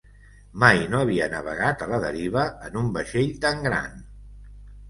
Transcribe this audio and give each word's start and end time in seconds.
Mai 0.63 0.79
no 0.93 1.01
havia 1.03 1.27
navegat 1.33 1.85
a 1.87 1.89
la 1.93 1.99
deriva 2.05 2.47
en 2.69 2.81
un 2.85 2.91
vaixell 2.97 3.31
tan 3.45 3.63
gran. 3.69 4.03